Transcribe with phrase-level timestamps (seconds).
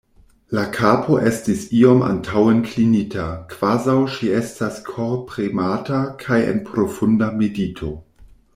[0.57, 7.95] La kapo estis iom antaŭen klinita, kvazaŭ ŝi estas korpremata kaj en profunda medito.